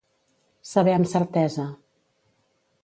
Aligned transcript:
Saber 0.69 0.95
amb 0.95 1.11
certesa. 1.11 1.67